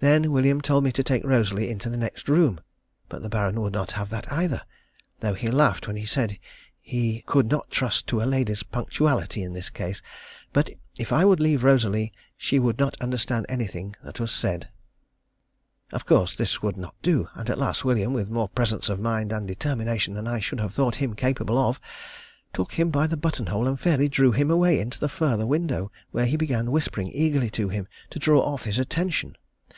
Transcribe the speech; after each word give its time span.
Then 0.00 0.32
William 0.32 0.60
told 0.60 0.82
me 0.82 0.90
to 0.94 1.04
take 1.04 1.22
Rosalie 1.22 1.70
into 1.70 1.88
the 1.88 1.96
next 1.96 2.28
room, 2.28 2.58
but 3.08 3.22
the 3.22 3.28
Baron 3.28 3.60
would 3.60 3.72
not 3.72 3.92
have 3.92 4.10
that 4.10 4.32
either, 4.32 4.62
though 5.20 5.34
he 5.34 5.46
laughed 5.48 5.86
when 5.86 5.94
he 5.94 6.06
said 6.06 6.40
he 6.80 7.22
could 7.24 7.48
not 7.48 7.70
trust 7.70 8.08
to 8.08 8.20
a 8.20 8.24
lady's 8.26 8.64
punctuality 8.64 9.44
in 9.44 9.52
this 9.52 9.70
case, 9.70 10.02
but 10.52 10.70
if 10.98 11.12
I 11.12 11.24
would 11.24 11.38
leave 11.38 11.62
Rosalie 11.62 12.12
she 12.36 12.58
would 12.58 12.80
not 12.80 13.00
understand 13.00 13.46
anything 13.48 13.94
that 14.02 14.18
was 14.18 14.32
said. 14.32 14.70
Of 15.92 16.04
course 16.04 16.34
this 16.34 16.60
would 16.62 16.76
not 16.76 16.96
do, 17.02 17.28
and 17.36 17.48
at 17.48 17.56
last 17.58 17.84
William, 17.84 18.12
with 18.12 18.28
more 18.28 18.48
presence 18.48 18.88
of 18.88 18.98
mind 18.98 19.30
and 19.30 19.46
determination 19.46 20.14
than 20.14 20.26
I 20.26 20.40
should 20.40 20.58
have 20.58 20.74
thought 20.74 20.96
him 20.96 21.14
capable 21.14 21.58
of, 21.58 21.78
took 22.52 22.72
him 22.72 22.90
by 22.90 23.06
the 23.06 23.16
buttonhole 23.16 23.68
and 23.68 23.78
fairly 23.78 24.08
drew 24.08 24.32
him 24.32 24.50
away 24.50 24.80
into 24.80 24.98
the 24.98 25.08
further 25.08 25.46
window, 25.46 25.92
where 26.10 26.26
he 26.26 26.36
began 26.36 26.72
whispering 26.72 27.06
eagerly 27.12 27.50
to 27.50 27.68
him 27.68 27.86
to 28.10 28.18
draw 28.18 28.40
off 28.40 28.64
his 28.64 28.80
attention. 28.80 29.36